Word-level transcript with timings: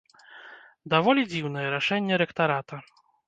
Даволі 0.93 1.21
дзіўнае 1.35 1.67
рашэнне 1.75 2.19
рэктарата. 2.25 2.75